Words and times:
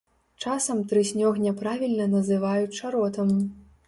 Часам 0.43 0.77
трыснёг 0.93 1.37
няправільна 1.45 2.07
называюць 2.13 2.73
чаротам. 2.81 3.29